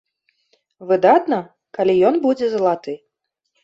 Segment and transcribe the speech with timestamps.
[0.93, 1.39] Выдатна,
[1.79, 3.01] калі ён будзе залаты.